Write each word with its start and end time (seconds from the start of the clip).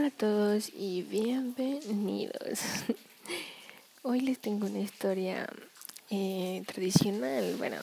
Hola 0.00 0.08
a 0.08 0.12
todos 0.12 0.70
y 0.74 1.02
bienvenidos. 1.02 2.60
Hoy 4.02 4.20
les 4.20 4.38
tengo 4.38 4.64
una 4.64 4.78
historia 4.78 5.46
eh, 6.08 6.62
tradicional, 6.66 7.56
bueno, 7.58 7.76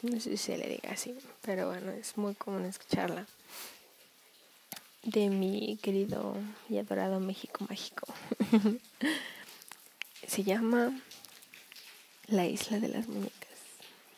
no 0.00 0.18
sé 0.18 0.30
si 0.30 0.36
se 0.38 0.56
le 0.56 0.66
diga 0.66 0.92
así, 0.92 1.14
pero 1.42 1.68
bueno, 1.68 1.92
es 1.92 2.16
muy 2.16 2.34
común 2.36 2.64
escucharla, 2.64 3.26
de 5.02 5.28
mi 5.28 5.78
querido 5.82 6.38
y 6.70 6.78
adorado 6.78 7.20
México 7.20 7.66
Mágico. 7.68 8.06
se 10.26 10.44
llama 10.44 10.98
La 12.28 12.46
Isla 12.46 12.80
de 12.80 12.88
las 12.88 13.08
Muñecas. 13.08 13.58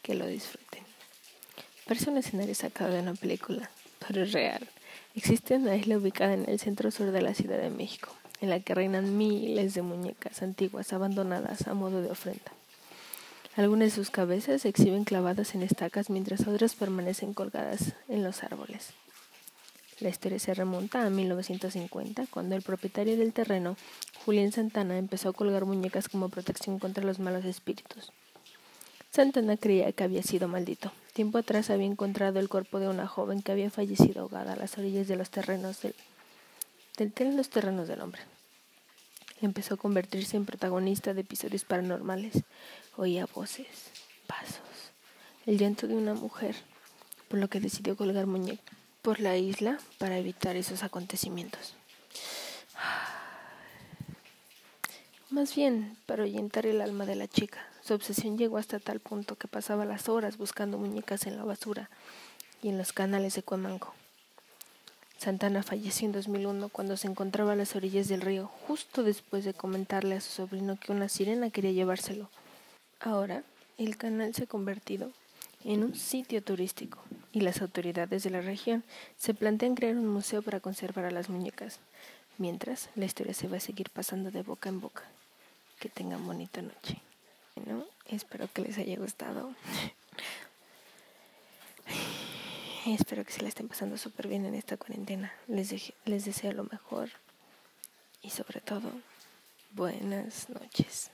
Que 0.04 0.14
lo 0.14 0.28
disfruten. 0.28 0.84
Parece 1.84 2.10
un 2.10 2.18
escenario 2.18 2.54
sacado 2.54 2.92
de 2.92 3.00
una 3.00 3.14
película, 3.14 3.68
pero 4.06 4.22
es 4.22 4.30
real. 4.30 4.68
Existe 5.16 5.56
una 5.56 5.74
isla 5.74 5.98
ubicada 5.98 6.34
en 6.34 6.48
el 6.48 6.60
centro 6.60 6.92
sur 6.92 7.10
de 7.10 7.20
la 7.20 7.34
Ciudad 7.34 7.58
de 7.58 7.68
México, 7.68 8.10
en 8.40 8.48
la 8.48 8.60
que 8.60 8.76
reinan 8.76 9.18
miles 9.18 9.74
de 9.74 9.82
muñecas 9.82 10.40
antiguas 10.40 10.92
abandonadas 10.92 11.66
a 11.66 11.74
modo 11.74 12.00
de 12.00 12.12
ofrenda. 12.12 12.52
Algunas 13.56 13.88
de 13.88 13.96
sus 13.96 14.10
cabezas 14.10 14.62
se 14.62 14.68
exhiben 14.68 15.02
clavadas 15.02 15.56
en 15.56 15.62
estacas 15.62 16.10
mientras 16.10 16.46
otras 16.46 16.76
permanecen 16.76 17.34
colgadas 17.34 17.94
en 18.08 18.22
los 18.22 18.44
árboles. 18.44 18.90
La 19.98 20.10
historia 20.10 20.38
se 20.38 20.54
remonta 20.54 21.04
a 21.04 21.10
1950, 21.10 22.26
cuando 22.30 22.54
el 22.54 22.62
propietario 22.62 23.16
del 23.16 23.32
terreno, 23.32 23.76
Julián 24.24 24.52
Santana, 24.52 24.96
empezó 24.96 25.30
a 25.30 25.32
colgar 25.32 25.64
muñecas 25.64 26.08
como 26.08 26.28
protección 26.28 26.78
contra 26.78 27.02
los 27.02 27.18
malos 27.18 27.44
espíritus. 27.44 28.12
Santana 29.10 29.56
creía 29.56 29.90
que 29.90 30.04
había 30.04 30.22
sido 30.22 30.46
maldito. 30.46 30.92
Tiempo 31.12 31.38
atrás 31.38 31.70
había 31.70 31.86
encontrado 31.86 32.38
el 32.38 32.48
cuerpo 32.48 32.78
de 32.78 32.88
una 32.88 33.06
joven 33.06 33.42
que 33.42 33.52
había 33.52 33.70
fallecido 33.70 34.22
ahogada 34.22 34.52
a 34.52 34.56
las 34.56 34.78
orillas 34.78 35.08
de 35.08 35.16
los 35.16 35.30
terrenos 35.30 35.82
del, 35.82 35.94
los 37.36 37.50
terrenos 37.50 37.88
del 37.88 38.00
hombre. 38.00 38.22
Empezó 39.40 39.74
a 39.74 39.78
convertirse 39.78 40.36
en 40.36 40.44
protagonista 40.44 41.14
de 41.14 41.22
episodios 41.22 41.64
paranormales. 41.64 42.44
Oía 42.96 43.26
voces, 43.34 43.66
pasos, 44.26 44.92
el 45.46 45.58
llanto 45.58 45.86
de 45.86 45.94
una 45.94 46.14
mujer, 46.14 46.54
por 47.28 47.38
lo 47.38 47.48
que 47.48 47.60
decidió 47.60 47.96
colgar 47.96 48.26
muñeca 48.26 48.72
por 49.02 49.20
la 49.20 49.36
isla 49.36 49.78
para 49.98 50.18
evitar 50.18 50.56
esos 50.56 50.82
acontecimientos. 50.82 51.74
Más 55.30 55.54
bien, 55.54 55.96
para 56.06 56.22
ahuyentar 56.22 56.66
el 56.66 56.80
alma 56.80 57.06
de 57.06 57.14
la 57.14 57.28
chica. 57.28 57.64
Su 57.90 57.94
obsesión 57.94 58.38
llegó 58.38 58.56
hasta 58.56 58.78
tal 58.78 59.00
punto 59.00 59.34
que 59.34 59.48
pasaba 59.48 59.84
las 59.84 60.08
horas 60.08 60.38
buscando 60.38 60.78
muñecas 60.78 61.26
en 61.26 61.36
la 61.36 61.42
basura 61.42 61.90
y 62.62 62.68
en 62.68 62.78
los 62.78 62.92
canales 62.92 63.34
de 63.34 63.42
Cuemanco. 63.42 63.94
Santana 65.18 65.64
falleció 65.64 66.06
en 66.06 66.12
2001 66.12 66.68
cuando 66.68 66.96
se 66.96 67.08
encontraba 67.08 67.54
a 67.54 67.56
las 67.56 67.74
orillas 67.74 68.06
del 68.06 68.20
río, 68.20 68.48
justo 68.68 69.02
después 69.02 69.44
de 69.44 69.54
comentarle 69.54 70.14
a 70.14 70.20
su 70.20 70.30
sobrino 70.30 70.78
que 70.78 70.92
una 70.92 71.08
sirena 71.08 71.50
quería 71.50 71.72
llevárselo. 71.72 72.30
Ahora, 73.00 73.42
el 73.76 73.96
canal 73.96 74.36
se 74.36 74.44
ha 74.44 74.46
convertido 74.46 75.10
en 75.64 75.82
un 75.82 75.96
sitio 75.96 76.44
turístico 76.44 77.00
y 77.32 77.40
las 77.40 77.60
autoridades 77.60 78.22
de 78.22 78.30
la 78.30 78.40
región 78.40 78.84
se 79.18 79.34
plantean 79.34 79.74
crear 79.74 79.96
un 79.96 80.06
museo 80.06 80.42
para 80.42 80.60
conservar 80.60 81.06
a 81.06 81.10
las 81.10 81.28
muñecas, 81.28 81.80
mientras 82.38 82.88
la 82.94 83.06
historia 83.06 83.34
se 83.34 83.48
va 83.48 83.56
a 83.56 83.58
seguir 83.58 83.90
pasando 83.90 84.30
de 84.30 84.44
boca 84.44 84.68
en 84.68 84.80
boca. 84.80 85.02
Que 85.80 85.88
tengan 85.88 86.24
bonita 86.24 86.62
noche. 86.62 87.02
Espero 88.20 88.48
que 88.52 88.60
les 88.60 88.76
haya 88.76 88.96
gustado. 88.98 89.54
espero 92.86 93.24
que 93.24 93.32
se 93.32 93.40
la 93.40 93.48
estén 93.48 93.66
pasando 93.66 93.96
súper 93.96 94.28
bien 94.28 94.44
en 94.44 94.54
esta 94.54 94.76
cuarentena. 94.76 95.32
Les, 95.48 95.94
les 96.04 96.24
deseo 96.26 96.52
lo 96.52 96.64
mejor 96.64 97.08
y 98.20 98.28
sobre 98.28 98.60
todo, 98.60 98.92
buenas 99.72 100.50
noches. 100.50 101.10